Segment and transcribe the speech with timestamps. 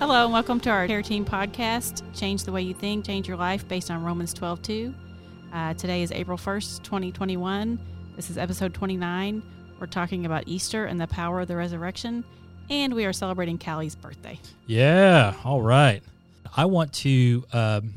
[0.00, 3.36] Hello, and welcome to our Care Team podcast, Change the Way You Think, Change Your
[3.36, 4.94] Life, based on Romans 12 2.
[5.52, 7.78] Uh, today is April 1st, 2021.
[8.16, 9.42] This is episode 29.
[9.78, 12.24] We're talking about Easter and the power of the resurrection,
[12.68, 14.38] and we are celebrating Callie's birthday.
[14.66, 16.02] Yeah, all right.
[16.56, 17.94] I want to, um,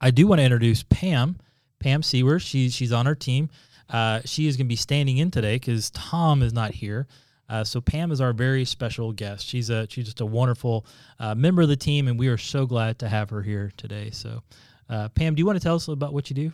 [0.00, 1.36] I do want to introduce Pam,
[1.80, 2.38] Pam Sewer.
[2.38, 3.50] She's, she's on our team.
[3.90, 7.06] Uh, she is going to be standing in today because Tom is not here.
[7.48, 9.46] Uh, so Pam is our very special guest.
[9.46, 10.86] She's a she's just a wonderful
[11.18, 14.10] uh, member of the team, and we are so glad to have her here today.
[14.10, 14.42] So,
[14.88, 16.52] uh, Pam, do you want to tell us about what you do?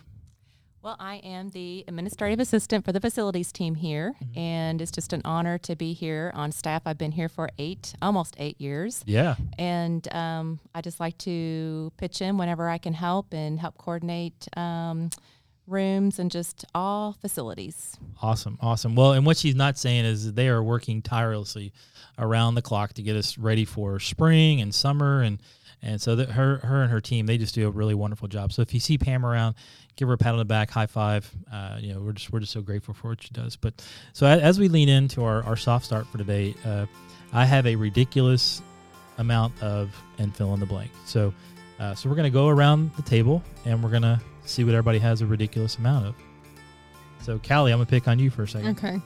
[0.82, 4.38] Well, I am the administrative assistant for the facilities team here, mm-hmm.
[4.38, 6.82] and it's just an honor to be here on staff.
[6.86, 9.04] I've been here for eight, almost eight years.
[9.06, 9.34] Yeah.
[9.58, 14.48] And um, I just like to pitch in whenever I can help and help coordinate.
[14.56, 15.10] Um,
[15.66, 17.96] rooms and just all facilities.
[18.22, 18.94] Awesome, awesome.
[18.94, 21.72] Well, and what she's not saying is they are working tirelessly
[22.18, 25.40] around the clock to get us ready for spring and summer and
[25.82, 28.52] and so that her her and her team they just do a really wonderful job.
[28.52, 29.54] So if you see Pam around,
[29.96, 31.30] give her a pat on the back, high five.
[31.50, 33.56] Uh, you know, we're just we're just so grateful for what she does.
[33.56, 33.74] But
[34.12, 36.86] so as, we lean into our, our soft start for today, uh,
[37.32, 38.60] I have a ridiculous
[39.18, 40.90] amount of and fill in the blank.
[41.06, 41.32] So
[41.78, 45.22] uh, so we're gonna go around the table and we're gonna see what everybody has
[45.22, 46.14] a ridiculous amount of.
[47.22, 48.78] So, Callie, I'm gonna pick on you for a second.
[48.78, 49.00] Okay.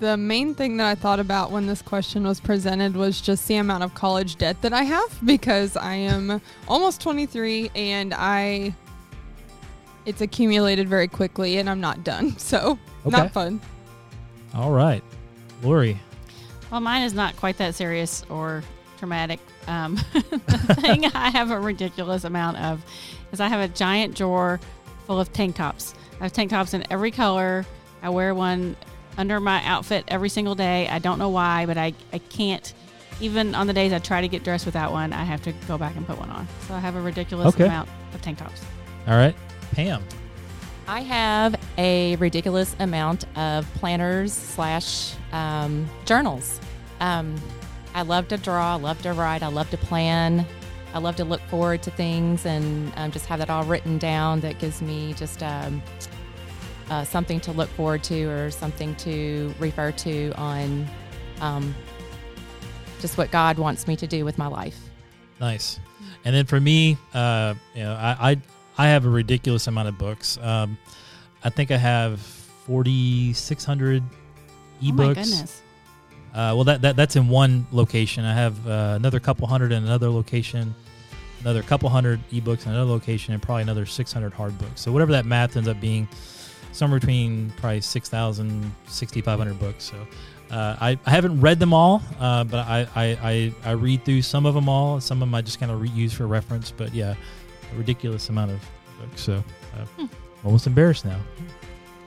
[0.00, 3.56] The main thing that I thought about when this question was presented was just the
[3.56, 8.74] amount of college debt that I have because I am almost 23 and I
[10.04, 12.34] it's accumulated very quickly and I'm not done.
[12.38, 13.16] So, okay.
[13.16, 13.60] not fun.
[14.54, 15.04] All right.
[15.62, 15.98] Lori.
[16.70, 18.64] Well, mine is not quite that serious or
[18.98, 19.38] traumatic.
[19.66, 22.84] Um, the thing I have a ridiculous amount of
[23.32, 24.60] is I have a giant drawer
[25.06, 25.94] full of tank tops.
[26.20, 27.64] I have tank tops in every color.
[28.02, 28.76] I wear one
[29.18, 30.88] under my outfit every single day.
[30.88, 32.72] I don't know why, but I, I can't.
[33.20, 35.78] Even on the days I try to get dressed without one, I have to go
[35.78, 36.48] back and put one on.
[36.66, 37.64] So I have a ridiculous okay.
[37.64, 38.62] amount of tank tops.
[39.06, 39.34] All right.
[39.72, 40.02] Pam.
[40.88, 46.60] I have a ridiculous amount of planners slash um, journals.
[47.00, 47.36] Um,
[47.94, 50.46] I love to draw, I love to write, I love to plan.
[50.94, 54.40] I love to look forward to things and um, just have that all written down.
[54.40, 55.82] That gives me just um,
[56.90, 60.86] uh, something to look forward to or something to refer to on
[61.40, 61.74] um,
[63.00, 64.78] just what God wants me to do with my life.
[65.40, 65.80] Nice.
[66.26, 68.40] And then for me, uh, you know, I, I,
[68.76, 70.36] I have a ridiculous amount of books.
[70.42, 70.76] Um,
[71.42, 74.02] I think I have forty six hundred
[74.82, 74.90] ebooks.
[74.90, 75.62] Oh my goodness.
[76.32, 78.24] Uh, well, that, that that's in one location.
[78.24, 80.74] I have uh, another couple hundred in another location,
[81.42, 84.80] another couple hundred ebooks in another location, and probably another 600 hard books.
[84.80, 86.08] So whatever that math ends up being,
[86.72, 89.84] somewhere between probably 6,000, 6,500 books.
[89.84, 89.96] So
[90.50, 94.22] uh, I, I haven't read them all, uh, but I, I, I, I, read through
[94.22, 95.00] some of them all.
[95.00, 96.70] Some of them I just kind of re- use for reference.
[96.70, 97.14] But yeah,
[97.72, 98.60] a ridiculous amount of
[99.00, 99.22] books.
[99.22, 99.34] So
[99.74, 100.06] uh, hmm.
[100.44, 101.20] almost embarrassed now.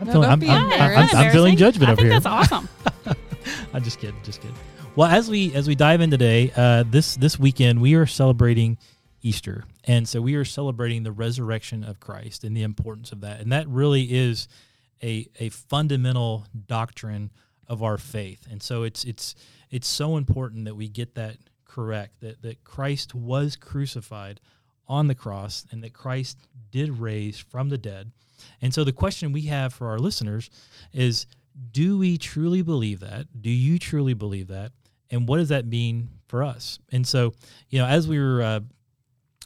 [0.02, 2.12] I'm, no, feeling, I'm, I'm, I'm, I'm feeling judgment I over here.
[2.12, 2.68] That's awesome.
[3.74, 4.58] I'm just kidding, just kidding.
[4.96, 8.78] Well, as we as we dive in today, uh, this this weekend we are celebrating
[9.22, 13.42] Easter, and so we are celebrating the resurrection of Christ and the importance of that,
[13.42, 14.48] and that really is
[15.04, 17.32] a a fundamental doctrine
[17.68, 19.36] of our faith, and so it's it's
[19.70, 24.40] it's so important that we get that correct that that Christ was crucified
[24.88, 26.38] on the cross and that Christ
[26.72, 28.12] did raise from the dead.
[28.62, 30.50] And so the question we have for our listeners
[30.94, 31.26] is
[31.72, 33.28] do we truly believe that?
[33.42, 34.72] Do you truly believe that?
[35.10, 36.80] And what does that mean for us?
[36.92, 37.34] And so,
[37.70, 38.60] you know, as we were uh,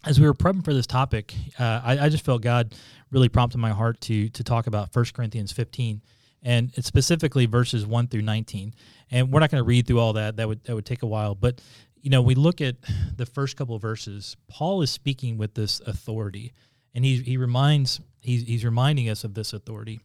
[0.06, 2.74] as we were prepping for this topic, uh, I, I, just felt God
[3.12, 6.02] really prompted my heart to to talk about 1 Corinthians 15,
[6.42, 8.74] and specifically verses 1 through 19.
[9.12, 11.08] And we're not going to read through all that; that would that would take a
[11.08, 11.36] while.
[11.36, 11.62] But
[12.02, 12.76] you know, we look at
[13.16, 14.38] the first couple of verses.
[14.48, 16.54] Paul is speaking with this authority,
[16.96, 20.00] and he he reminds he's he's reminding us of this authority.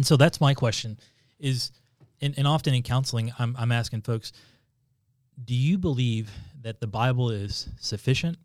[0.00, 0.98] And so that's my question
[1.38, 1.72] is,
[2.22, 4.32] and, and often in counseling, I'm, I'm asking folks,
[5.44, 6.30] do you believe
[6.62, 8.38] that the Bible is sufficient,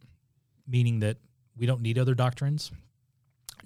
[0.68, 1.16] meaning that
[1.56, 2.74] we don't need other doctrines?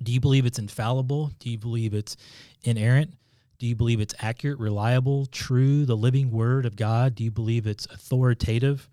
[0.04, 1.32] Do you believe it's infallible?
[1.40, 2.16] Do you believe it's
[2.64, 3.16] inerrant?
[3.58, 7.16] Do you believe it's accurate, reliable, true, the living word of God?
[7.16, 8.88] Do you believe it's authoritative?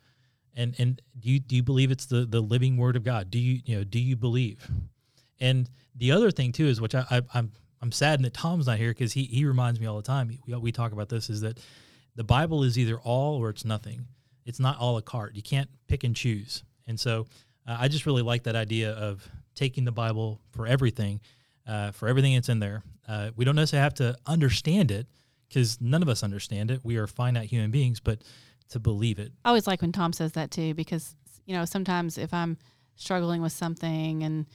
[0.54, 3.30] And and do you do you believe it's the the living word of God?
[3.30, 4.66] Do you you know do you believe?
[5.38, 8.78] And the other thing too is which I, I I'm I'm saddened that Tom's not
[8.78, 10.28] here because he he reminds me all the time.
[10.46, 11.58] We we talk about this is that
[12.14, 14.06] the Bible is either all or it's nothing.
[14.44, 15.34] It's not all a cart.
[15.34, 16.62] You can't pick and choose.
[16.86, 17.26] And so
[17.66, 21.20] uh, I just really like that idea of taking the Bible for everything,
[21.66, 22.82] uh, for everything that's in there.
[23.08, 25.06] Uh, we don't necessarily have to understand it
[25.48, 26.80] because none of us understand it.
[26.84, 28.22] We are finite human beings, but
[28.70, 29.32] to believe it.
[29.44, 31.14] I always like when Tom says that too, because
[31.44, 32.56] you know sometimes if I'm
[32.96, 34.46] struggling with something and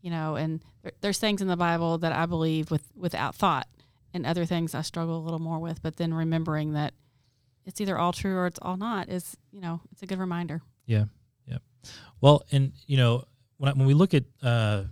[0.00, 3.68] you know, and there, there's things in the Bible that I believe with without thought,
[4.12, 5.82] and other things I struggle a little more with.
[5.82, 6.94] But then remembering that
[7.64, 10.62] it's either all true or it's all not is you know it's a good reminder.
[10.86, 11.04] Yeah,
[11.46, 11.58] yeah.
[12.20, 13.24] Well, and you know
[13.58, 14.84] when I, when we look at uh,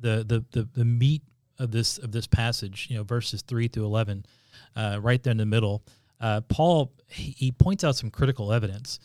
[0.00, 1.22] the, the the the meat
[1.58, 4.24] of this of this passage, you know, verses three through eleven,
[4.74, 5.84] uh, right there in the middle,
[6.20, 9.00] uh, Paul he, he points out some critical evidence,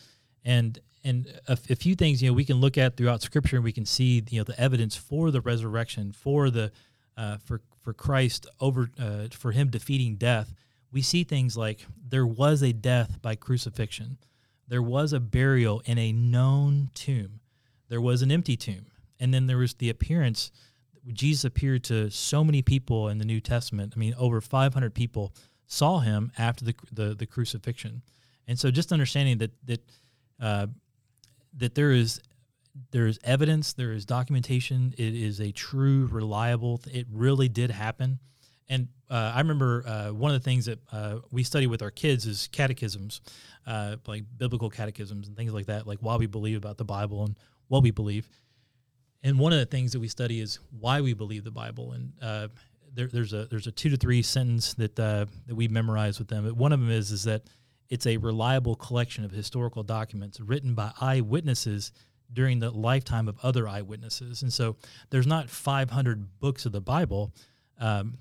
[0.45, 3.65] and and a, a, few things you know we can look at throughout Scripture, and
[3.65, 6.71] we can see you know the evidence for the resurrection, for the
[7.17, 10.53] uh, for for Christ over uh, for him defeating death.
[10.91, 14.17] We see things like there was a death by crucifixion,
[14.67, 17.39] there was a burial in a known tomb,
[17.89, 18.87] there was an empty tomb,
[19.19, 20.51] and then there was the appearance.
[21.13, 23.93] Jesus appeared to so many people in the New Testament.
[23.95, 25.33] I mean, over 500 people
[25.65, 28.03] saw him after the the, the crucifixion,
[28.47, 29.81] and so just understanding that that
[30.39, 30.67] uh,
[31.57, 32.21] that there is
[32.91, 34.93] there is evidence, there is documentation.
[34.97, 36.81] It is a true, reliable.
[36.89, 38.19] It really did happen.
[38.69, 41.91] And uh, I remember uh, one of the things that uh, we study with our
[41.91, 43.19] kids is catechisms,
[43.67, 47.25] uh, like biblical catechisms and things like that, like why we believe about the Bible
[47.25, 47.35] and
[47.67, 48.29] what we believe.
[49.23, 51.91] And one of the things that we study is why we believe the Bible.
[51.91, 52.47] And uh,
[52.93, 56.29] there, there's a there's a two to three sentence that uh, that we memorize with
[56.29, 56.45] them.
[56.57, 57.43] One of them is is that
[57.91, 61.91] it's a reliable collection of historical documents written by eyewitnesses
[62.31, 64.41] during the lifetime of other eyewitnesses.
[64.41, 64.77] And so
[65.09, 67.33] there's not 500 books of the Bible,
[67.77, 68.17] um,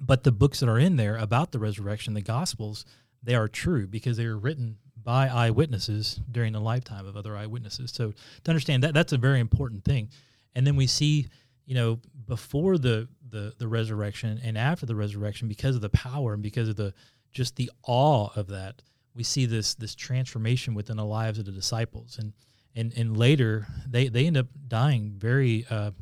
[0.00, 2.84] but the books that are in there about the resurrection, the Gospels,
[3.22, 7.92] they are true because they were written by eyewitnesses during the lifetime of other eyewitnesses.
[7.92, 10.08] So to understand that, that's a very important thing.
[10.56, 11.28] And then we see,
[11.64, 16.32] you know, before the the the resurrection and after the resurrection, because of the power
[16.32, 16.92] and because of the
[17.32, 18.82] just the awe of that,
[19.14, 22.18] we see this this transformation within the lives of the disciples.
[22.18, 22.32] And
[22.74, 25.92] and and later they they end up dying very uh,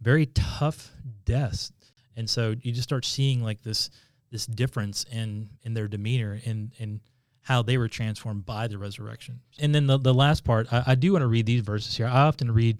[0.00, 0.90] very tough
[1.24, 1.72] deaths,
[2.16, 3.90] and so you just start seeing like this
[4.30, 7.00] this difference in in their demeanor and and
[7.42, 9.40] how they were transformed by the resurrection.
[9.58, 12.06] And then the, the last part, I, I do want to read these verses here.
[12.06, 12.78] I often read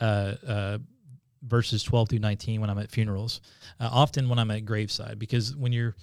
[0.00, 0.78] uh, uh,
[1.42, 3.40] verses 12 through 19 when I'm at funerals,
[3.80, 5.96] uh, often when I'm at graveside, because when you're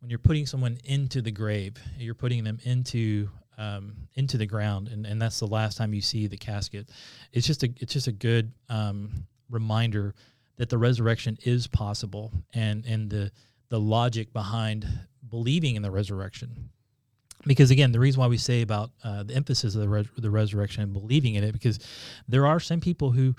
[0.00, 4.88] when you're putting someone into the grave, you're putting them into um, into the ground,
[4.88, 6.88] and, and that's the last time you see the casket.
[7.32, 10.14] It's just a it's just a good um, reminder
[10.56, 13.30] that the resurrection is possible, and and the
[13.68, 14.86] the logic behind
[15.28, 16.70] believing in the resurrection.
[17.46, 20.82] Because again, the reason why we say about uh, the emphasis of the, the resurrection
[20.82, 21.78] and believing in it, because
[22.28, 23.34] there are some people who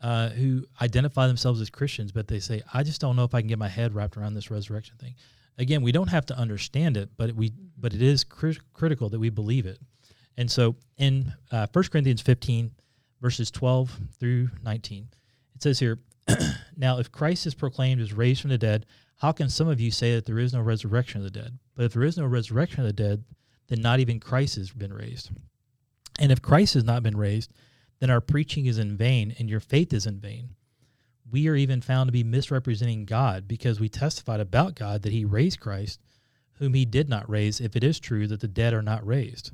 [0.00, 3.42] uh, who identify themselves as Christians, but they say, "I just don't know if I
[3.42, 5.14] can get my head wrapped around this resurrection thing."
[5.58, 9.18] Again, we don't have to understand it, but we but it is cri- critical that
[9.18, 9.78] we believe it.
[10.36, 12.70] And so in uh, 1 Corinthians 15,
[13.20, 15.08] verses 12 through 19,
[15.54, 15.98] it says here,
[16.76, 18.86] Now, if Christ is proclaimed as raised from the dead,
[19.16, 21.58] how can some of you say that there is no resurrection of the dead?
[21.74, 23.24] But if there is no resurrection of the dead,
[23.68, 25.30] then not even Christ has been raised.
[26.18, 27.52] And if Christ has not been raised,
[27.98, 30.50] then our preaching is in vain and your faith is in vain
[31.30, 35.24] we are even found to be misrepresenting God because we testified about God that he
[35.24, 36.00] raised Christ,
[36.58, 39.50] whom he did not raise, if it is true that the dead are not raised.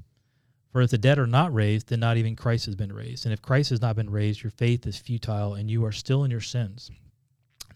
[0.72, 3.26] For if the dead are not raised, then not even Christ has been raised.
[3.26, 6.24] And if Christ has not been raised, your faith is futile and you are still
[6.24, 6.90] in your sins.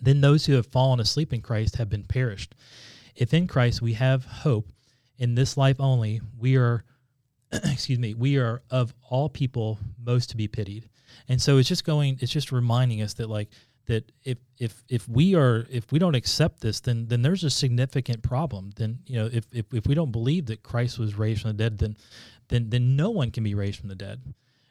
[0.00, 2.54] Then those who have fallen asleep in Christ have been perished.
[3.14, 4.70] If in Christ we have hope
[5.18, 6.84] in this life only, we are
[7.52, 10.88] excuse me, we are of all people most to be pitied.
[11.28, 13.50] And so it's just going it's just reminding us that like
[13.86, 17.50] that if if if we are if we don't accept this then then there's a
[17.50, 18.70] significant problem.
[18.76, 21.56] Then you know if, if if we don't believe that christ was raised from the
[21.56, 21.96] dead then
[22.48, 24.20] then then no one can be raised from the dead.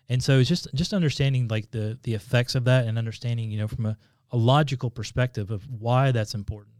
[0.07, 3.57] And so it's just just understanding like the the effects of that and understanding you
[3.57, 3.97] know from a,
[4.31, 6.75] a logical perspective of why that's important.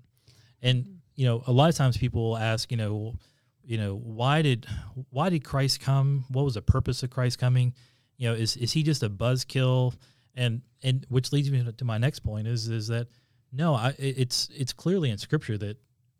[0.61, 3.15] And you know a lot of times people will ask you know
[3.63, 4.67] you know why did
[5.09, 6.25] why did christ come?
[6.29, 7.73] What was the purpose of christ coming?
[8.17, 9.95] You know is is he just a buzzkill
[10.35, 13.07] and and which leads me to my next point is is that
[13.51, 15.77] no, I, it's it's clearly in Scripture that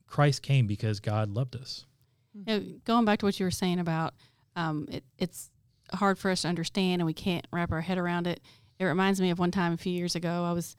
[0.07, 1.85] Christ came because God loved us.
[2.33, 4.13] You know, going back to what you were saying about
[4.55, 5.49] um, it, it's
[5.93, 8.41] hard for us to understand and we can't wrap our head around it.
[8.79, 10.75] It reminds me of one time a few years ago I was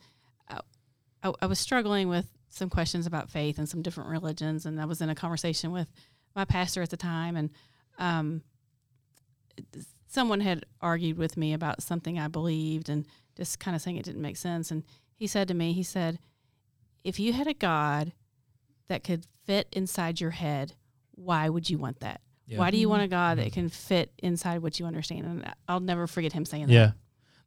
[1.23, 4.85] I, I was struggling with some questions about faith and some different religions, and I
[4.85, 5.87] was in a conversation with
[6.35, 7.49] my pastor at the time, and
[7.97, 8.41] um,
[10.07, 13.05] someone had argued with me about something I believed, and
[13.37, 14.71] just kind of saying it didn't make sense.
[14.71, 14.83] And
[15.15, 16.19] he said to me, he said,
[17.03, 18.11] if you had a God
[18.89, 20.73] that could fit inside your head,
[21.15, 22.21] why would you want that?
[22.45, 22.59] Yeah.
[22.59, 23.53] Why do you want a God that mm-hmm.
[23.53, 25.25] can fit inside what you understand?
[25.25, 26.73] And I'll never forget him saying that.
[26.73, 26.91] Yeah,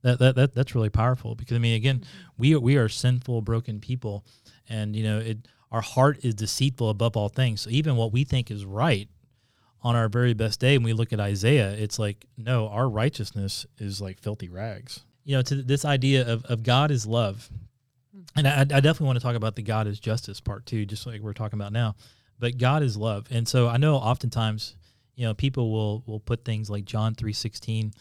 [0.02, 2.32] that, that that that's really powerful because I mean, again, mm-hmm.
[2.36, 4.26] we we are sinful, broken people,
[4.68, 7.62] and you know, it our heart is deceitful above all things.
[7.62, 9.08] So even what we think is right
[9.82, 13.66] on our very best day, when we look at Isaiah, it's like no, our righteousness
[13.78, 15.04] is like filthy rags.
[15.24, 17.48] You know, to this idea of of God is love,
[18.36, 21.06] and I, I definitely want to talk about the God is justice part too, just
[21.06, 21.96] like we're talking about now.
[22.38, 24.76] But God is love, and so I know oftentimes,
[25.14, 27.92] you know, people will will put things like John three sixteen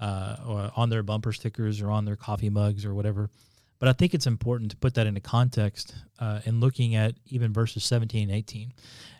[0.00, 3.30] uh, on their bumper stickers or on their coffee mugs or whatever.
[3.78, 7.52] But I think it's important to put that into context uh, and looking at even
[7.52, 8.72] verses 17 and 18.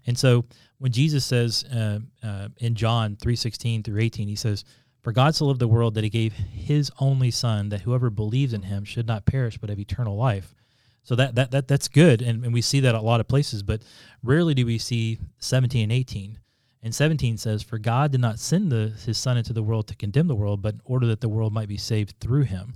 [0.06, 0.44] And so
[0.78, 4.64] when Jesus says uh, uh, in John 3:16 through 18, he says,
[5.08, 8.52] "For God so loved the world that He gave His only Son, that whoever believes
[8.52, 10.54] in Him should not perish but have eternal life."
[11.02, 13.62] So that that, that that's good, and, and we see that a lot of places,
[13.62, 13.82] but
[14.22, 16.38] rarely do we see 17 and 18.
[16.82, 19.96] And 17 says, For God did not send the, his Son into the world to
[19.96, 22.74] condemn the world, but in order that the world might be saved through him.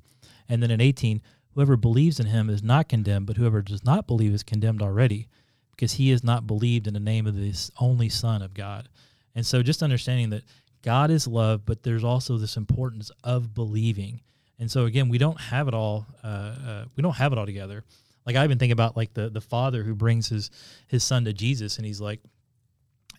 [0.48, 1.22] And then in 18,
[1.54, 5.28] Whoever believes in him is not condemned, but whoever does not believe is condemned already,
[5.70, 8.88] because he has not believed in the name of this only Son of God.
[9.34, 10.44] And so just understanding that
[10.82, 14.20] God is love, but there's also this importance of believing.
[14.58, 16.06] And so again, we don't have it all.
[16.22, 17.84] Uh, uh, we don't have it all together.
[18.26, 20.50] Like I even think about like the the father who brings his
[20.86, 22.20] his son to Jesus, and he's like,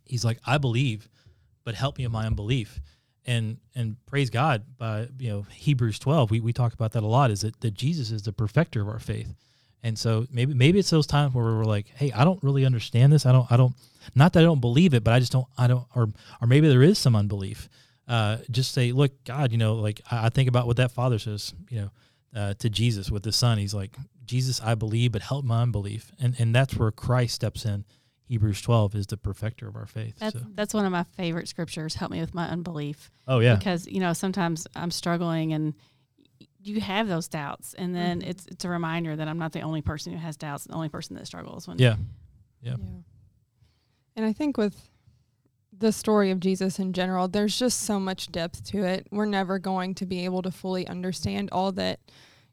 [0.05, 1.09] he's like, I believe,
[1.65, 2.79] but help me in my unbelief.
[3.25, 7.07] And and praise God by you know Hebrews twelve, we, we talk about that a
[7.07, 7.31] lot.
[7.31, 9.33] Is that, that Jesus is the perfecter of our faith.
[9.83, 13.11] And so maybe maybe it's those times where we're like, hey, I don't really understand
[13.11, 13.25] this.
[13.25, 13.75] I don't I don't
[14.15, 16.09] not that I don't believe it, but I just don't I don't or
[16.41, 17.69] or maybe there is some unbelief.
[18.07, 21.19] Uh, just say, look, God, you know, like I, I think about what that father
[21.19, 21.89] says, you know,
[22.35, 23.57] uh, to Jesus with the son.
[23.57, 23.95] He's like,
[24.25, 26.11] Jesus, I believe, but help my unbelief.
[26.19, 27.85] And and that's where Christ steps in.
[28.25, 30.15] Hebrews 12 is the perfecter of our faith.
[30.19, 30.45] That's so.
[30.53, 31.95] that's one of my favorite scriptures.
[31.95, 33.11] Help me with my unbelief.
[33.27, 33.55] Oh yeah.
[33.55, 35.73] Because you know sometimes I'm struggling and
[36.61, 38.27] you have those doubts, and then Mhm.
[38.29, 40.87] it's it's a reminder that I'm not the only person who has doubts, the only
[40.89, 41.67] person that struggles.
[41.67, 41.95] When Yeah.
[42.61, 42.75] Yeah.
[44.15, 44.89] And I think with
[45.75, 49.07] the story of Jesus in general, there's just so much depth to it.
[49.11, 51.99] We're never going to be able to fully understand all that,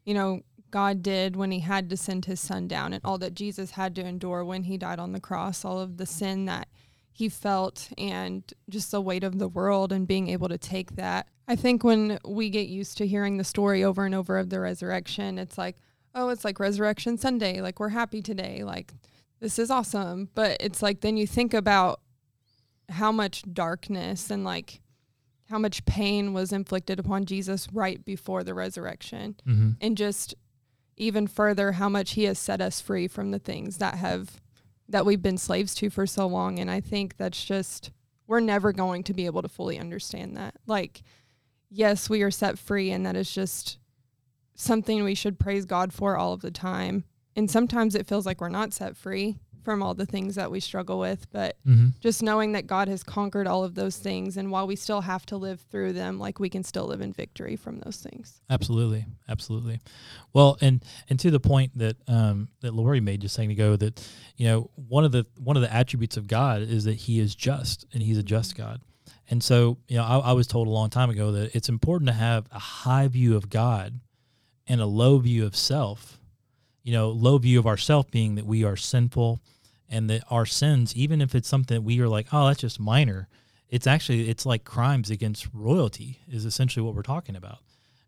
[0.03, 0.41] you know,
[0.71, 3.93] God did when he had to send his son down and all that Jesus had
[3.95, 6.67] to endure when he died on the cross, all of the sin that
[7.11, 11.27] he felt and just the weight of the world and being able to take that.
[11.47, 14.61] I think when we get used to hearing the story over and over of the
[14.61, 15.75] resurrection, it's like,
[16.15, 17.61] oh, it's like Resurrection Sunday.
[17.61, 18.63] Like, we're happy today.
[18.63, 18.93] Like,
[19.41, 20.29] this is awesome.
[20.33, 21.99] But it's like, then you think about
[22.87, 24.81] how much darkness and like
[25.49, 29.35] how much pain was inflicted upon Jesus right before the resurrection.
[29.45, 29.71] Mm-hmm.
[29.81, 30.35] And just
[30.95, 34.39] even further, how much he has set us free from the things that have
[34.87, 36.59] that we've been slaves to for so long.
[36.59, 37.91] And I think that's just
[38.27, 40.55] we're never going to be able to fully understand that.
[40.67, 41.01] Like,
[41.69, 43.77] yes, we are set free, and that is just
[44.55, 47.05] something we should praise God for all of the time.
[47.35, 50.59] And sometimes it feels like we're not set free from all the things that we
[50.59, 51.89] struggle with, but Mm-hmm.
[51.99, 55.23] just knowing that God has conquered all of those things, and while we still have
[55.27, 58.41] to live through them, like we can still live in victory from those things.
[58.49, 59.79] Absolutely, absolutely.
[60.33, 64.03] Well, and and to the point that um, that Lori made just saying ago that
[64.35, 67.35] you know one of the one of the attributes of God is that He is
[67.35, 68.81] just and He's a just God.
[69.29, 72.07] And so you know I, I was told a long time ago that it's important
[72.07, 73.99] to have a high view of God
[74.65, 76.17] and a low view of self.
[76.83, 79.39] You know, low view of ourself being that we are sinful
[79.89, 83.27] and that our sins, even if it's something we are like, oh, that's just minor,
[83.69, 87.59] it's actually it's like crimes against royalty is essentially what we're talking about.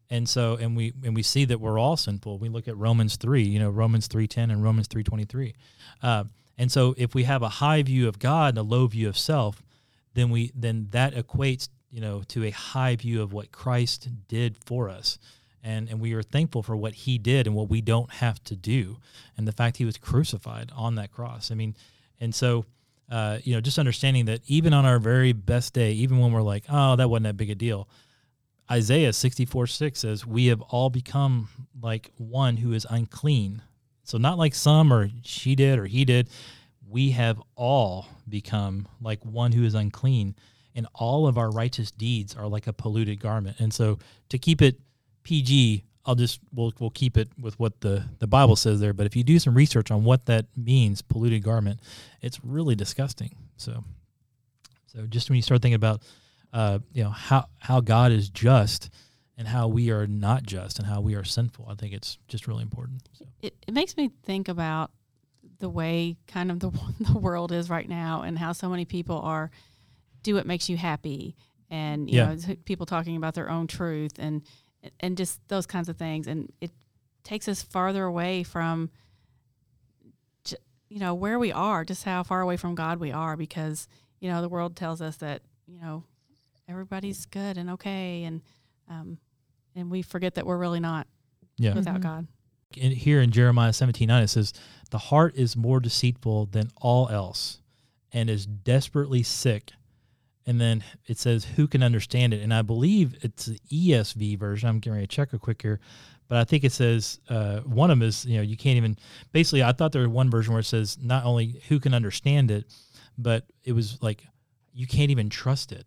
[0.09, 2.37] And so and we and we see that we're all sinful.
[2.37, 5.53] We look at romans 3 you know romans 3.10 and romans 3.23
[6.03, 6.25] uh,
[6.57, 9.17] and so if we have a high view of god and a low view of
[9.17, 9.63] self
[10.13, 14.57] then we then that equates you know to a high view of what christ did
[14.65, 15.17] for us
[15.63, 18.55] and and we are thankful for what he did and what we don't have to
[18.55, 18.97] do
[19.37, 21.75] and the fact he was crucified on that cross i mean
[22.19, 22.65] and so
[23.11, 26.41] uh, you know just understanding that even on our very best day even when we're
[26.41, 27.87] like oh that wasn't that big a deal
[28.71, 31.49] Isaiah 64 6 says, We have all become
[31.81, 33.61] like one who is unclean.
[34.03, 36.29] So, not like some or she did or he did.
[36.89, 40.35] We have all become like one who is unclean,
[40.75, 43.59] and all of our righteous deeds are like a polluted garment.
[43.59, 44.79] And so, to keep it
[45.23, 48.93] PG, I'll just we'll we'll keep it with what the the Bible says there.
[48.93, 51.79] But if you do some research on what that means, polluted garment,
[52.21, 53.35] it's really disgusting.
[53.57, 53.83] So,
[54.87, 56.01] so just when you start thinking about
[56.51, 58.89] uh, you know how how God is just
[59.37, 61.67] and how we are not just and how we are sinful.
[61.69, 63.01] I think it's just really important.
[63.13, 63.25] So.
[63.41, 64.91] it, it makes me think about
[65.59, 69.19] the way kind of the the world is right now and how so many people
[69.19, 69.49] are
[70.21, 71.35] do what makes you happy,
[71.69, 72.33] and you Yeah.
[72.35, 74.41] know people talking about their own truth and
[74.99, 76.71] and just those kinds of things, and it
[77.23, 78.89] takes us farther away from
[80.89, 83.87] you know where we are, just how far away from God we are, because
[84.19, 86.03] you know the world tells us that you know
[86.67, 88.41] everybody's good and okay, and
[88.89, 89.17] um,
[89.75, 91.07] and we forget that we're really not
[91.57, 91.73] Yeah.
[91.73, 92.03] without Mhm.
[92.03, 92.27] God.
[92.75, 94.53] in, here in Jeremiah 17 9, it says,
[94.91, 97.59] The heart is more deceitful than all else
[98.11, 99.71] and is desperately sick.
[100.45, 102.41] And then it says, Who can understand it?
[102.41, 104.69] And I believe it's the ESV version.
[104.69, 105.79] I'm getting ready to check real quick here.
[106.27, 108.97] But I think it says, uh, one of them is, you know, you can't even,
[109.33, 112.49] basically, I thought there was one version where it says, not only who can understand
[112.49, 112.65] it,
[113.17, 114.23] but it was like,
[114.73, 115.85] you can't even trust it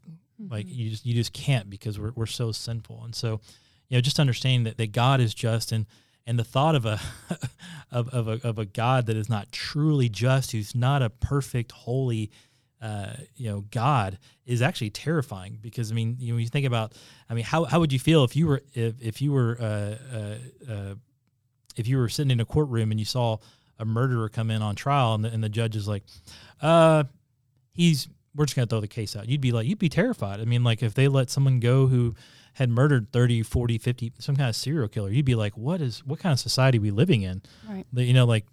[0.49, 3.41] like you just you just can't because we're, we're so sinful and so
[3.89, 5.87] you know just understanding that, that god is just and
[6.27, 7.01] and the thought of a
[7.91, 11.73] of, of a of a god that is not truly just who's not a perfect
[11.73, 12.31] holy
[12.83, 16.66] uh, you know god is actually terrifying because i mean you know when you think
[16.66, 16.92] about
[17.30, 20.16] i mean how, how would you feel if you were if, if you were uh,
[20.16, 20.95] uh, uh,
[21.76, 23.38] if you were sitting in a courtroom and you saw
[23.78, 26.02] a murderer come in on trial and the, and the judge is like
[26.62, 27.04] uh
[27.73, 29.28] he's we're just going to throw the case out.
[29.28, 30.40] You'd be like, you'd be terrified.
[30.40, 32.14] I mean, like if they let someone go who
[32.54, 36.04] had murdered 30, 40, 50, some kind of serial killer, you'd be like, what is,
[36.04, 37.42] what kind of society are we living in?
[37.68, 37.87] Right.
[37.92, 38.47] You know, like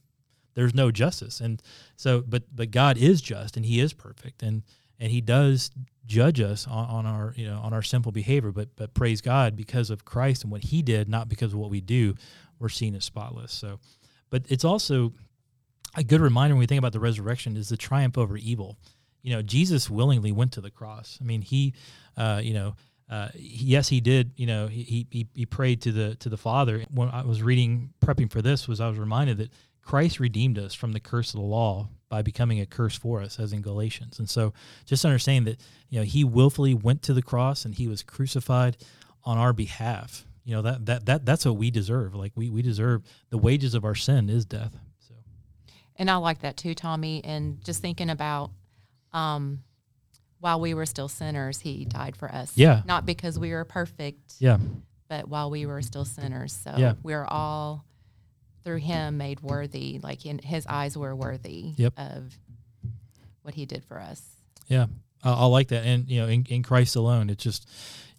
[0.55, 1.39] there's no justice.
[1.41, 1.61] And
[1.95, 4.63] so, but, but God is just and he is perfect and,
[4.99, 5.71] and he does
[6.05, 9.55] judge us on, on our, you know, on our simple behavior, but, but praise God
[9.55, 12.15] because of Christ and what he did, not because of what we do,
[12.59, 13.51] we're seen as spotless.
[13.51, 13.79] So,
[14.29, 15.13] but it's also
[15.95, 18.77] a good reminder when we think about the resurrection is the triumph over evil
[19.23, 21.17] you know, Jesus willingly went to the cross.
[21.19, 21.73] I mean, he,
[22.15, 22.75] uh, you know,
[23.09, 24.33] uh, yes, he did.
[24.35, 26.85] You know, he, he he prayed to the to the Father.
[26.91, 29.51] When I was reading, prepping for this, was I was reminded that
[29.83, 33.39] Christ redeemed us from the curse of the law by becoming a curse for us,
[33.39, 34.17] as in Galatians.
[34.19, 34.53] And so,
[34.85, 38.77] just understanding that you know he willfully went to the cross and he was crucified
[39.25, 40.25] on our behalf.
[40.45, 42.15] You know that that that that's what we deserve.
[42.15, 44.73] Like we we deserve the wages of our sin is death.
[45.07, 45.13] So
[45.97, 47.23] And I like that too, Tommy.
[47.23, 48.51] And just thinking about
[49.13, 49.63] um,
[50.39, 52.51] while we were still sinners, he died for us.
[52.55, 52.81] Yeah.
[52.85, 54.57] Not because we were perfect, yeah,
[55.07, 56.51] but while we were still sinners.
[56.53, 56.93] So Yeah.
[57.03, 57.85] we're all
[58.63, 59.99] through him made worthy.
[60.01, 61.93] Like in his eyes were worthy Yep.
[61.97, 62.37] of
[63.41, 64.21] what he did for us.
[64.67, 64.85] Yeah,
[65.23, 67.69] I, I like that, and you know, in, in Christ alone, it's just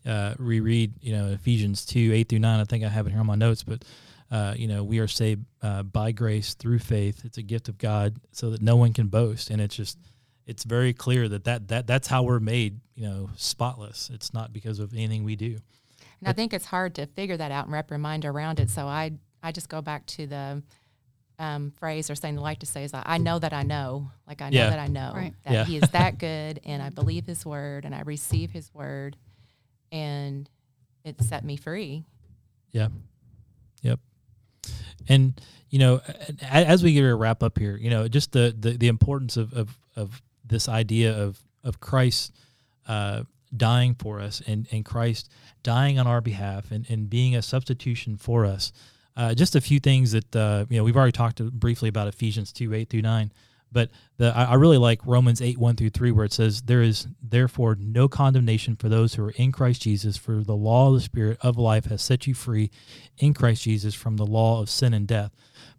[0.07, 2.61] uh, reread, you know, Ephesians two eight through nine.
[2.61, 3.85] I think I have it here on my notes, but
[4.31, 7.25] uh, you know, we are saved uh, by grace through faith.
[7.25, 9.99] It's a gift of God, so that no one can boast, and it's just,
[10.47, 14.11] it's very clear that that that that's how we're made, you know, spotless.
[14.13, 15.57] It's not because of anything we do.
[16.21, 18.69] And I think it's hard to figure that out and wrap your mind around it.
[18.71, 19.13] So I
[19.45, 20.63] I just go back to the
[21.39, 24.11] um, phrase or saying I like to say is like, I know that I know,
[24.27, 24.71] like I know Yeah.
[24.71, 25.35] that I know Right.
[25.45, 25.65] that Yeah.
[25.65, 29.17] He is that good, and I believe His word, and I receive His word,
[29.93, 30.49] and
[31.05, 32.05] it set me free.
[32.73, 32.89] Yeah.
[33.83, 34.01] Yep.
[35.09, 38.07] And you know, a- a- as we get ready to wrap up here, you know,
[38.09, 42.33] just the the, the importance of, of of this idea of of Christ
[42.87, 43.25] uh,
[43.57, 45.29] dying for us and and Christ
[45.63, 48.73] dying on our behalf and and being a substitution for us.
[49.17, 52.53] Uh, just a few things that uh, you know we've already talked briefly about Ephesians
[52.53, 53.33] two eight through nine,
[53.71, 56.83] but the, I, I really like Romans eight one through three where it says there
[56.83, 60.95] is therefore no condemnation for those who are in Christ Jesus, for the law of
[60.95, 62.71] the Spirit of life has set you free
[63.19, 65.31] in Christ Jesus from the law of sin and death.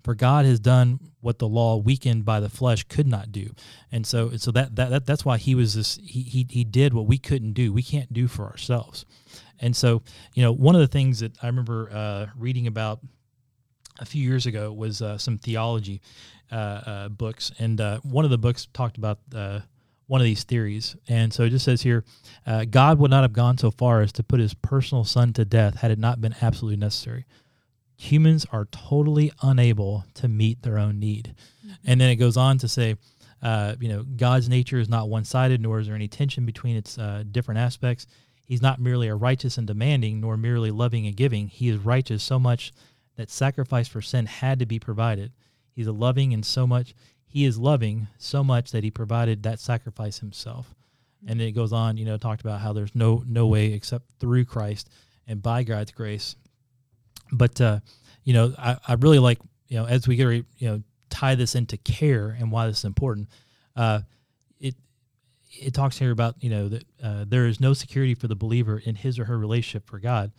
[0.01, 3.49] For God has done what the law weakened by the flesh could not do,
[3.91, 6.93] and so so that that, that that's why he was this he, he he did
[6.93, 7.73] what we couldn't do.
[7.73, 9.05] We can't do for ourselves,
[9.59, 10.03] and so
[10.35, 12.99] you know one of the things that I remember uh, reading about
[13.99, 16.01] a few years ago was uh, some theology
[16.51, 19.59] uh, uh, books, and uh, one of the books talked about uh,
[20.07, 20.95] one of these theories.
[21.07, 22.03] And so it just says here,
[22.45, 25.45] uh, God would not have gone so far as to put His personal Son to
[25.45, 27.25] death had it not been absolutely necessary.
[27.97, 31.33] Humans are totally unable to meet their own need,
[31.85, 32.95] and then it goes on to say.
[33.41, 36.97] Uh, you know, God's nature is not one-sided, nor is there any tension between its
[36.97, 38.07] uh, different aspects.
[38.43, 41.49] He's not merely a righteous and demanding, nor merely loving and giving.
[41.49, 42.73] He is righteous so much
[43.15, 45.31] that sacrifice for sin had to be provided.
[45.71, 46.93] He's a loving and so much
[47.35, 50.73] he is loving so much that he provided that sacrifice himself.
[51.27, 54.09] And then it goes on, you know, talked about how there's no no way except
[54.21, 54.89] through Christ
[55.27, 56.37] and by God's grace.
[57.33, 57.81] But uh,
[58.23, 61.55] you know, I, I really like, you know, as we get you know, tie this
[61.55, 63.27] into care and why this is important.
[63.75, 63.99] Uh,
[64.61, 64.75] it
[65.51, 68.81] it talks here about you know that uh, there is no security for the believer
[68.85, 70.31] in his or her relationship for God.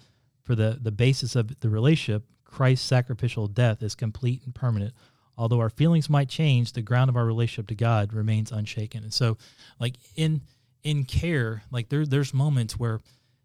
[0.45, 4.95] For the the basis of the relationship, Christ's sacrificial death is complete and permanent.
[5.39, 9.03] Although our feelings might change, the ground of our relationship to God remains unshaken.
[9.03, 9.37] And so,
[9.79, 10.41] like in
[10.83, 13.01] in care, like there there's moments where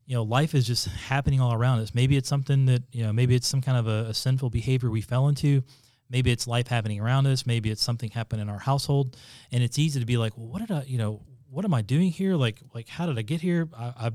[0.05, 1.93] you know life is just happening all around us.
[1.93, 4.89] Maybe it's something that you know maybe it's some kind of a, a sinful behavior
[4.89, 5.63] we fell into.
[6.09, 7.45] Maybe it's life happening around us.
[7.45, 9.17] Maybe it's something happened in our household,
[9.51, 11.81] and it's easy to be like, well, what did I you know what am I
[11.81, 12.35] doing here?
[12.35, 13.67] Like like how did I get here?
[13.77, 14.13] I, I've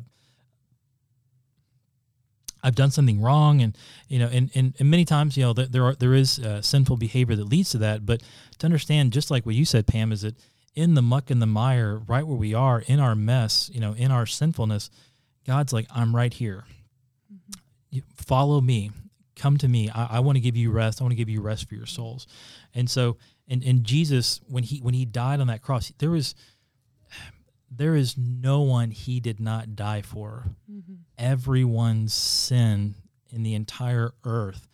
[2.66, 5.84] I've done something wrong, and you know, and, and, and many times, you know, there
[5.84, 8.04] are there is uh, sinful behavior that leads to that.
[8.04, 8.24] But
[8.58, 10.34] to understand, just like what you said, Pam, is that
[10.74, 13.92] in the muck and the mire, right where we are, in our mess, you know,
[13.92, 14.90] in our sinfulness,
[15.46, 16.64] God's like, I'm right here.
[17.32, 18.00] Mm-hmm.
[18.16, 18.90] follow me,
[19.36, 19.88] come to me.
[19.88, 21.00] I, I want to give you rest.
[21.00, 22.26] I want to give you rest for your souls.
[22.74, 26.34] And so, and and Jesus, when he when he died on that cross, there was
[27.70, 30.44] there is no one he did not die for.
[30.70, 30.94] Mm-hmm.
[31.18, 32.94] Everyone's sin
[33.30, 34.68] in the entire earth,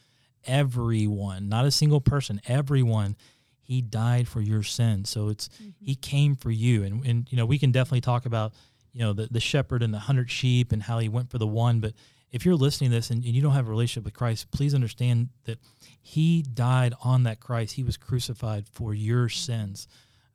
[0.45, 3.17] everyone, not a single person, everyone,
[3.61, 5.05] he died for your sin.
[5.05, 5.71] So it's mm-hmm.
[5.81, 6.83] he came for you.
[6.83, 8.53] And and you know, we can definitely talk about,
[8.93, 11.47] you know, the, the shepherd and the hundred sheep and how he went for the
[11.47, 11.81] one.
[11.81, 11.95] But
[12.31, 14.75] if you're listening to this and, and you don't have a relationship with Christ, please
[14.75, 15.59] understand that
[16.01, 17.75] he died on that Christ.
[17.75, 19.87] He was crucified for your sins.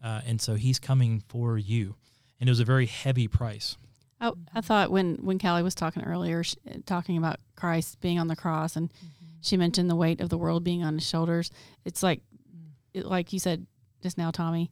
[0.03, 1.95] Uh, and so he's coming for you
[2.39, 3.77] and it was a very heavy price.
[4.19, 8.27] I, I thought when when Callie was talking earlier, she, talking about Christ being on
[8.27, 9.25] the cross, and mm-hmm.
[9.41, 11.51] she mentioned the weight of the world being on his shoulders.
[11.85, 12.21] It's like,
[12.93, 13.65] it, like you said
[14.01, 14.71] just now, Tommy.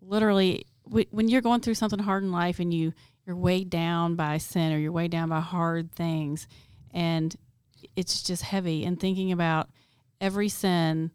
[0.00, 2.92] Literally, w- when you're going through something hard in life, and you
[3.26, 6.46] you're weighed down by sin, or you're weighed down by hard things,
[6.92, 7.34] and
[7.96, 8.84] it's just heavy.
[8.84, 9.70] And thinking about
[10.20, 11.10] every sin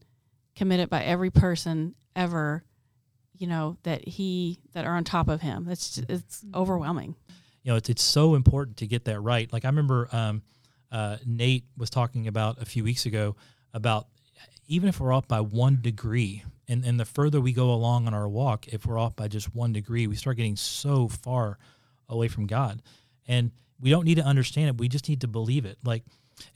[0.55, 2.65] committed by every person ever
[3.39, 5.67] you know that he that are on top of him.
[5.69, 7.15] It's just, it's overwhelming.
[7.63, 9.51] You know, it's it's so important to get that right.
[9.51, 10.43] Like I remember um,
[10.91, 13.35] uh, Nate was talking about a few weeks ago
[13.73, 14.07] about
[14.67, 18.13] even if we're off by one degree, and and the further we go along on
[18.13, 21.57] our walk, if we're off by just one degree, we start getting so far
[22.09, 22.81] away from God,
[23.27, 24.77] and we don't need to understand it.
[24.77, 25.77] We just need to believe it.
[25.83, 26.03] Like,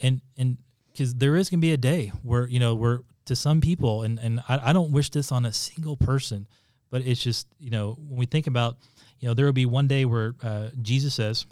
[0.01, 0.57] and and
[0.91, 4.03] because there is going to be a day where you know where to some people,
[4.03, 6.47] and and I, I don't wish this on a single person
[6.93, 8.77] but it's just you know when we think about
[9.19, 11.47] you know there will be one day where uh, Jesus says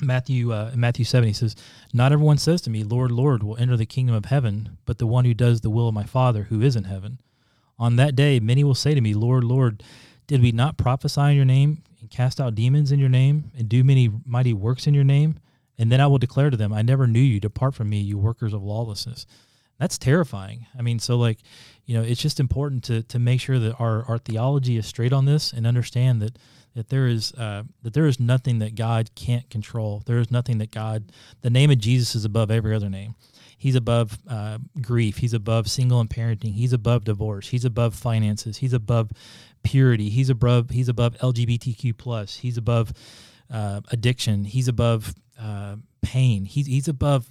[0.00, 1.54] Matthew uh, Matthew seven he says
[1.94, 5.06] not everyone says to me Lord Lord will enter the kingdom of heaven but the
[5.06, 7.20] one who does the will of my Father who is in heaven.
[7.78, 9.84] On that day many will say to me Lord Lord
[10.26, 13.68] did we not prophesy in your name and cast out demons in your name and
[13.68, 15.38] do many mighty works in your name?
[15.78, 17.38] And then I will declare to them, I never knew you.
[17.38, 19.26] Depart from me, you workers of lawlessness.
[19.78, 20.66] That's terrifying.
[20.78, 21.38] I mean, so like
[21.84, 25.12] you know, it's just important to to make sure that our our theology is straight
[25.12, 26.38] on this and understand that
[26.74, 30.02] that there is uh, that there is nothing that God can't control.
[30.06, 31.10] There is nothing that God.
[31.42, 33.14] The name of Jesus is above every other name.
[33.58, 35.16] He's above uh, grief.
[35.16, 36.54] He's above single and parenting.
[36.54, 37.48] He's above divorce.
[37.48, 38.58] He's above finances.
[38.58, 39.10] He's above
[39.62, 40.10] purity.
[40.10, 42.36] He's above he's above LGBTQ plus.
[42.36, 42.92] He's above
[43.50, 44.44] uh, addiction.
[44.44, 46.44] He's above uh, pain.
[46.44, 47.30] He's he's above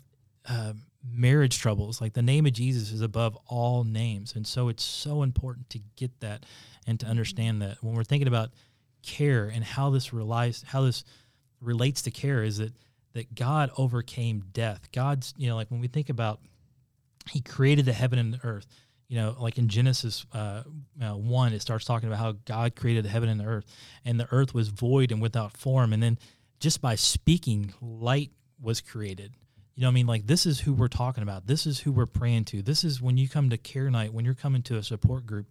[0.49, 0.73] uh,
[1.11, 2.01] marriage troubles.
[2.01, 4.35] Like the name of Jesus is above all names.
[4.35, 6.45] And so it's so important to get that
[6.87, 8.51] and to understand that when we're thinking about
[9.03, 11.03] care and how this relies how this
[11.61, 12.73] relates to care is that
[13.13, 14.91] that God overcame death.
[14.91, 16.41] God's, you know, like when we think about
[17.29, 18.67] he created the heaven and the earth,
[19.07, 20.63] you know, like in Genesis uh,
[21.01, 23.65] uh, 1, it starts talking about how God created the heaven and the earth,
[24.03, 25.93] and the earth was void and without form.
[25.93, 26.19] And then
[26.59, 29.33] just by speaking, light was created.
[29.75, 30.07] You know I mean?
[30.07, 31.47] Like this is who we're talking about.
[31.47, 32.61] This is who we're praying to.
[32.61, 35.47] This is when you come to care night, when you're coming to a support group,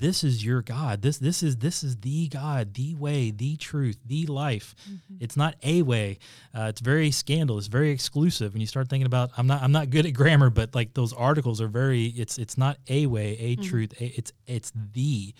[0.00, 1.02] this is your God.
[1.02, 4.74] This this is this is the God, the way, the truth, the life.
[4.88, 5.16] Mm-hmm.
[5.20, 6.18] It's not a way.
[6.56, 8.54] Uh, it's very scandalous, very exclusive.
[8.54, 11.12] When you start thinking about, I'm not I'm not good at grammar, but like those
[11.12, 12.06] articles are very.
[12.06, 13.62] It's it's not a way, a mm-hmm.
[13.62, 13.92] truth.
[14.00, 15.34] A, it's it's the,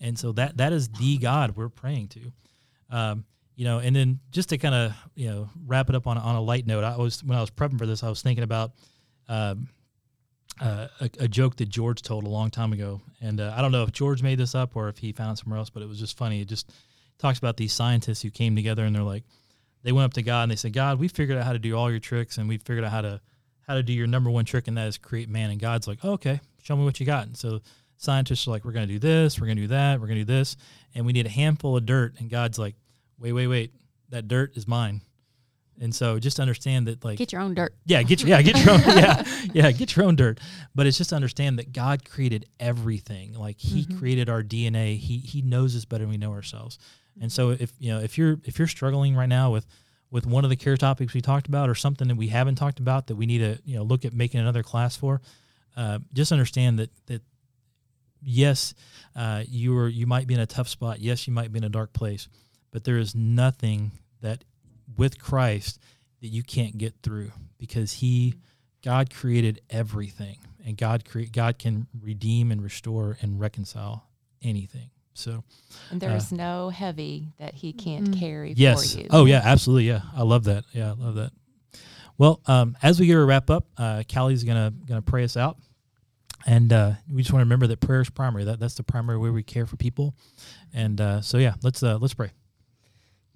[0.00, 2.32] and so that that is the God we're praying to.
[2.90, 3.24] Um,
[3.56, 6.36] you know, and then just to kind of you know wrap it up on on
[6.36, 8.72] a light note, I was when I was prepping for this, I was thinking about
[9.28, 9.68] um,
[10.60, 13.72] uh, a, a, joke that George told a long time ago, and uh, I don't
[13.72, 15.88] know if George made this up or if he found it somewhere else, but it
[15.88, 16.42] was just funny.
[16.42, 16.72] It just
[17.18, 19.24] talks about these scientists who came together and they're like,
[19.82, 21.76] they went up to God and they said, God, we figured out how to do
[21.76, 23.20] all your tricks, and we figured out how to
[23.66, 25.50] how to do your number one trick, and that is create man.
[25.50, 27.26] And God's like, oh, okay, show me what you got.
[27.26, 27.60] And so
[27.96, 30.18] scientists are like, we're going to do this, we're going to do that, we're going
[30.18, 30.56] to do this,
[30.94, 32.14] and we need a handful of dirt.
[32.18, 32.76] And God's like,
[33.18, 33.72] wait, wait, wait,
[34.10, 35.02] that dirt is mine.
[35.80, 37.74] And so just understand that like get your own dirt.
[37.84, 40.40] Yeah, get your, yeah, get your own yeah, yeah, get your own dirt.
[40.74, 43.34] But it's just understand that God created everything.
[43.34, 43.98] Like he mm-hmm.
[43.98, 44.96] created our DNA.
[44.98, 46.78] He he knows us better than we know ourselves.
[47.20, 49.66] And so if you know, if you're if you're struggling right now with
[50.10, 52.78] with one of the care topics we talked about or something that we haven't talked
[52.78, 55.20] about that we need to, you know, look at making another class for,
[55.76, 57.22] uh, just understand that that
[58.22, 58.72] yes,
[59.14, 61.00] uh, you are you might be in a tough spot.
[61.00, 62.28] Yes, you might be in a dark place
[62.76, 64.44] but there is nothing that
[64.98, 65.80] with Christ
[66.20, 68.34] that you can't get through because he
[68.84, 74.10] God created everything and God create God can redeem and restore and reconcile
[74.42, 74.90] anything.
[75.14, 75.42] So
[75.90, 78.20] And there's no heavy that he can't Mm.
[78.20, 78.92] carry yes.
[78.92, 79.06] for you.
[79.08, 79.88] Oh yeah, absolutely.
[79.88, 80.02] Yeah.
[80.14, 80.66] I love that.
[80.74, 81.32] Yeah, I love that.
[82.18, 85.56] Well, um, as we get to wrap up, uh, Callie's gonna gonna pray us out.
[86.44, 88.44] And uh, we just want to remember that prayer is primary.
[88.44, 90.14] That that's the primary way we care for people.
[90.74, 92.32] And uh, so yeah, let's uh, let's pray.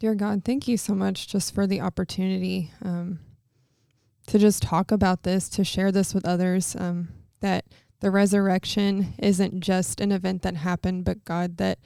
[0.00, 3.18] Dear God, thank you so much just for the opportunity um,
[4.28, 6.74] to just talk about this, to share this with others.
[6.74, 7.10] Um,
[7.40, 7.66] that
[8.00, 11.80] the resurrection isn't just an event that happened, but God, that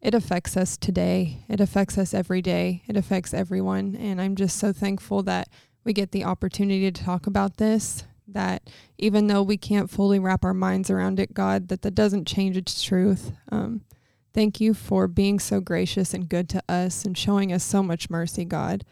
[0.00, 1.44] it affects us today.
[1.48, 2.82] It affects us every day.
[2.88, 3.94] It affects everyone.
[3.94, 5.48] And I'm just so thankful that
[5.84, 8.02] we get the opportunity to talk about this.
[8.26, 12.26] That even though we can't fully wrap our minds around it, God, that that doesn't
[12.26, 13.30] change its truth.
[13.52, 13.82] Um,
[14.32, 18.10] Thank you for being so gracious and good to us and showing us so much
[18.10, 18.84] mercy, God.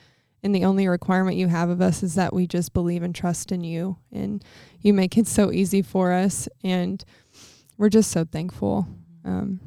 [0.43, 3.53] And the only requirement you have of us is that we just believe and trust
[3.53, 3.99] in you.
[4.13, 4.45] And
[4.81, 6.49] you make it so easy for us.
[6.63, 7.05] And
[7.77, 8.87] we're just so thankful.
[9.25, 9.61] Um,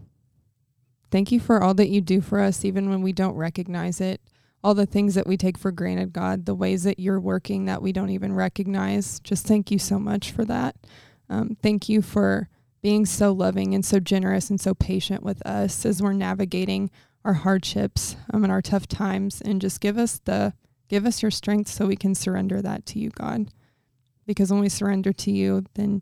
[1.09, 4.21] thank you for all that you do for us, even when we don't recognize it.
[4.63, 7.81] All the things that we take for granted, God, the ways that you're working that
[7.81, 9.19] we don't even recognize.
[9.21, 10.75] Just thank you so much for that.
[11.29, 12.49] Um, thank you for
[12.81, 16.89] being so loving and so generous and so patient with us as we're navigating
[17.23, 20.53] our hardships um, and our tough times and just give us the
[20.89, 23.49] give us your strength so we can surrender that to you god.
[24.25, 26.01] Because when we surrender to you then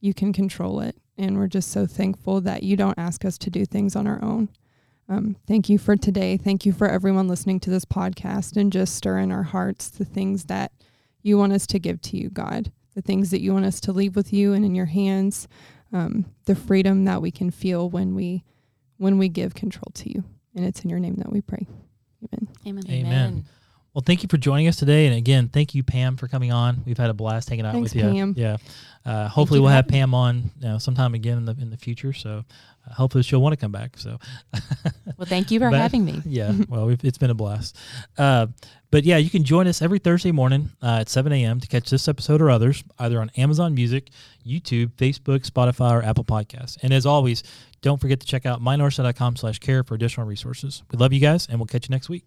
[0.00, 3.50] you can control it and we're just so thankful that you don't ask us to
[3.50, 4.48] do things on our own.
[5.08, 6.36] Um, thank you for today.
[6.36, 10.04] Thank you for everyone listening to this podcast and just stir in our hearts the
[10.04, 10.72] things that
[11.22, 12.72] you want us to give to you god.
[12.94, 15.46] The things that you want us to leave with you and in your hands
[15.92, 18.44] um, the freedom that we can feel when we
[18.98, 20.24] when we give control to you.
[20.54, 21.66] And it's in your name that we pray.
[22.22, 22.48] Amen.
[22.66, 22.84] Amen.
[22.90, 23.44] Amen.
[23.92, 26.82] Well, thank you for joining us today, and again, thank you, Pam, for coming on.
[26.86, 28.08] We've had a blast hanging out Thanks, with you.
[28.10, 28.34] Pam.
[28.36, 28.56] Yeah.
[29.04, 29.88] Uh, hopefully, we'll have.
[29.88, 32.12] Pam on you know, sometime again in the in the future.
[32.12, 32.44] So,
[32.88, 33.96] uh, hopefully, she'll want to come back.
[33.98, 34.18] So,
[35.16, 36.22] Well, thank you for But- having me.
[36.24, 36.52] yeah.
[36.68, 37.76] Well, we've, it's been a blast.
[38.16, 38.46] Uh,
[38.92, 41.58] but yeah, you can join us every Thursday morning uh, at 7 a.m.
[41.60, 44.10] to catch this episode or others, either on Amazon Music,
[44.46, 46.76] YouTube, Facebook, Spotify, or Apple Podcasts.
[46.82, 47.42] And as always,
[47.82, 50.82] don't forget to check out mynorsa.com slash care for additional resources.
[50.92, 52.24] We love you guys, and we'll catch you next week.